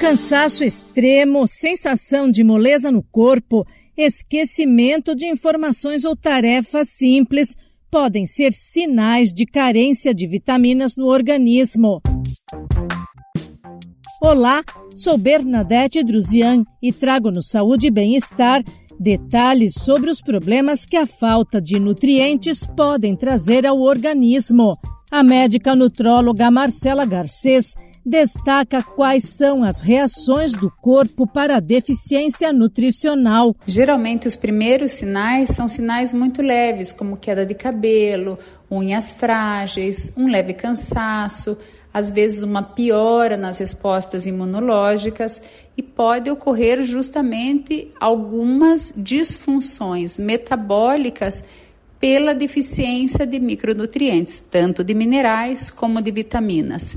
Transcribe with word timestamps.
Cansaço 0.00 0.64
extremo, 0.64 1.46
sensação 1.46 2.30
de 2.30 2.42
moleza 2.42 2.90
no 2.90 3.02
corpo, 3.02 3.66
esquecimento 3.94 5.14
de 5.14 5.26
informações 5.26 6.06
ou 6.06 6.16
tarefas 6.16 6.88
simples 6.88 7.54
podem 7.90 8.24
ser 8.24 8.54
sinais 8.54 9.30
de 9.30 9.44
carência 9.44 10.14
de 10.14 10.26
vitaminas 10.26 10.96
no 10.96 11.06
organismo. 11.06 12.00
Olá, 14.22 14.64
sou 14.96 15.18
Bernadette 15.18 16.02
Druzian 16.02 16.64
e 16.82 16.94
trago 16.94 17.30
no 17.30 17.42
Saúde 17.42 17.88
e 17.88 17.90
Bem-Estar 17.90 18.64
detalhes 18.98 19.74
sobre 19.74 20.08
os 20.08 20.22
problemas 20.22 20.86
que 20.86 20.96
a 20.96 21.06
falta 21.06 21.60
de 21.60 21.78
nutrientes 21.78 22.66
podem 22.66 23.14
trazer 23.14 23.66
ao 23.66 23.78
organismo. 23.78 24.78
A 25.10 25.22
médica 25.22 25.76
nutróloga 25.76 26.50
Marcela 26.50 27.04
Garcês 27.04 27.74
destaca 28.04 28.82
quais 28.82 29.24
são 29.24 29.62
as 29.62 29.80
reações 29.80 30.52
do 30.52 30.70
corpo 30.70 31.26
para 31.26 31.56
a 31.56 31.60
deficiência 31.60 32.52
nutricional. 32.52 33.54
Geralmente, 33.66 34.26
os 34.26 34.36
primeiros 34.36 34.92
sinais 34.92 35.50
são 35.50 35.68
sinais 35.68 36.12
muito 36.12 36.42
leves, 36.42 36.92
como 36.92 37.16
queda 37.16 37.44
de 37.44 37.54
cabelo, 37.54 38.38
unhas 38.70 39.12
frágeis, 39.12 40.12
um 40.16 40.28
leve 40.28 40.54
cansaço, 40.54 41.58
às 41.92 42.10
vezes 42.10 42.42
uma 42.42 42.62
piora 42.62 43.36
nas 43.36 43.58
respostas 43.58 44.26
imunológicas 44.26 45.42
e 45.76 45.82
pode 45.82 46.30
ocorrer 46.30 46.82
justamente 46.82 47.92
algumas 47.98 48.92
disfunções 48.96 50.18
metabólicas 50.18 51.42
pela 52.00 52.34
deficiência 52.34 53.26
de 53.26 53.38
micronutrientes, 53.38 54.40
tanto 54.40 54.82
de 54.82 54.94
minerais 54.94 55.70
como 55.70 56.00
de 56.00 56.10
vitaminas. 56.10 56.96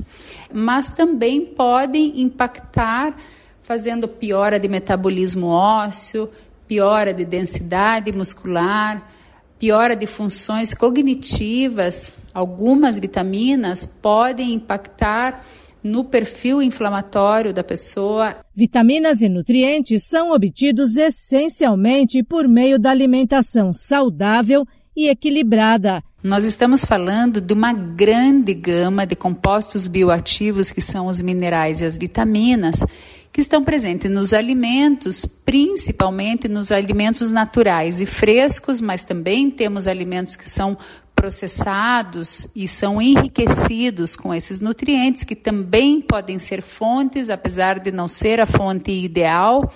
Mas 0.52 0.94
também 0.94 1.46
podem 1.46 2.22
impactar 2.22 3.18
fazendo 3.62 4.08
piora 4.08 4.58
de 4.58 4.70
metabolismo 4.70 5.48
ósseo, 5.48 6.30
piora 6.66 7.14
de 7.14 7.26
densidade 7.26 8.14
muscular, 8.14 9.12
piora 9.60 9.94
de 9.94 10.08
funções 10.08 10.73
cognitivas. 10.73 12.14
Algumas 12.34 12.98
vitaminas 12.98 13.86
podem 13.86 14.54
impactar 14.54 15.45
no 15.84 16.06
perfil 16.06 16.62
inflamatório 16.62 17.54
da 17.54 17.64
pessoa. 17.64 18.38
Vitaminas 18.56 19.22
e 19.22 19.28
nutrientes 19.28 20.06
são 20.06 20.32
obtidos 20.32 20.95
essencialmente 20.95 22.23
por 22.23 22.48
meio 22.48 22.80
da 22.80 22.90
alimentação 22.90 23.73
saudável 23.73 24.66
e 24.95 25.09
equilibrada. 25.09 26.03
Nós 26.23 26.45
estamos 26.45 26.86
falando 26.86 27.41
de 27.41 27.53
uma 27.53 27.73
grande 27.73 28.53
gama 28.53 29.05
de 29.05 29.16
compostos 29.16 29.88
bioativos, 29.88 30.72
que 30.72 30.81
são 30.81 31.08
os 31.08 31.22
minerais 31.22 31.81
e 31.81 31.86
as 31.86 31.97
vitaminas, 31.97 32.83
que 33.31 33.41
estão 33.41 33.64
presentes 33.64 34.09
nos 34.09 34.31
alimentos, 34.31 35.25
principalmente 35.25 36.47
nos 36.47 36.71
alimentos 36.71 37.30
naturais 37.30 37.99
e 37.99 38.05
frescos, 38.05 38.80
mas 38.80 39.03
também 39.03 39.52
temos 39.52 39.88
alimentos 39.88 40.36
que 40.36 40.49
são 40.49 40.77
processados 41.14 42.47
e 42.55 42.67
são 42.67 43.02
enriquecidos 43.02 44.16
com 44.16 44.33
esses 44.33 44.59
nutrientes, 44.59 45.23
que 45.23 45.36
também 45.36 45.99
podem 45.99 46.38
ser 46.38 46.61
fontes, 46.61 47.30
apesar 47.30 47.80
de 47.80 47.91
não 47.91 48.08
ser 48.08 48.39
a 48.39 48.45
fonte 48.45 48.91
ideal 48.91 49.71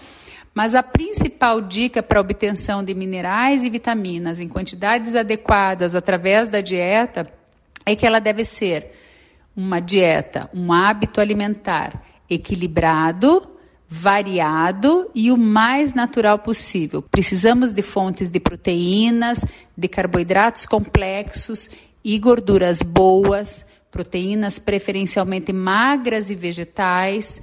mas 0.58 0.74
a 0.74 0.82
principal 0.82 1.62
dica 1.62 2.02
para 2.02 2.18
a 2.18 2.22
obtenção 2.22 2.84
de 2.84 2.92
minerais 2.96 3.64
e 3.64 3.70
vitaminas 3.70 4.40
em 4.40 4.50
quantidades 4.50 5.14
adequadas 5.14 5.94
através 5.94 6.50
da 6.50 6.62
dieta 6.62 7.32
é 7.86 7.96
que 7.96 8.08
ela 8.08 8.18
deve 8.18 8.44
ser 8.44 8.92
uma 9.56 9.80
dieta, 9.80 10.50
um 10.52 10.74
hábito 10.74 11.22
alimentar 11.22 12.02
equilibrado, 12.28 13.48
variado 13.88 15.12
e 15.14 15.32
o 15.32 15.38
mais 15.38 15.94
natural 15.94 16.40
possível. 16.40 17.04
Precisamos 17.04 17.72
de 17.72 17.84
fontes 17.84 18.32
de 18.32 18.40
proteínas, 18.40 19.46
de 19.78 19.88
carboidratos 19.88 20.66
complexos 20.66 21.70
e 22.04 22.18
gorduras 22.18 22.82
boas, 22.82 23.64
proteínas 23.92 24.58
preferencialmente 24.58 25.54
magras 25.54 26.32
e 26.32 26.36
vegetais 26.36 27.40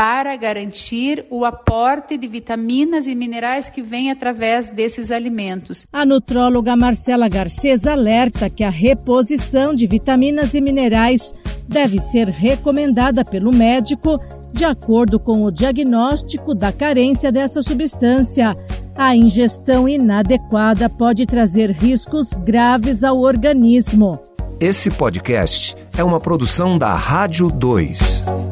para 0.00 0.34
garantir 0.34 1.26
o 1.28 1.44
aporte 1.44 2.16
de 2.16 2.26
vitaminas 2.26 3.06
e 3.06 3.14
minerais 3.14 3.68
que 3.68 3.82
vem 3.82 4.10
através 4.10 4.70
desses 4.70 5.10
alimentos. 5.10 5.84
A 5.92 6.06
nutróloga 6.06 6.74
Marcela 6.74 7.28
Garcês 7.28 7.86
alerta 7.86 8.48
que 8.48 8.64
a 8.64 8.70
reposição 8.70 9.74
de 9.74 9.86
vitaminas 9.86 10.54
e 10.54 10.60
minerais 10.62 11.34
deve 11.68 12.00
ser 12.00 12.28
recomendada 12.28 13.26
pelo 13.26 13.52
médico 13.52 14.18
de 14.54 14.64
acordo 14.64 15.20
com 15.20 15.44
o 15.44 15.50
diagnóstico 15.50 16.54
da 16.54 16.72
carência 16.72 17.30
dessa 17.30 17.60
substância. 17.60 18.56
A 18.96 19.14
ingestão 19.14 19.86
inadequada 19.86 20.88
pode 20.88 21.26
trazer 21.26 21.72
riscos 21.72 22.30
graves 22.42 23.04
ao 23.04 23.18
organismo. 23.18 24.18
Esse 24.58 24.90
podcast 24.90 25.76
é 25.94 26.02
uma 26.02 26.18
produção 26.18 26.78
da 26.78 26.94
Rádio 26.94 27.50
2. 27.50 28.49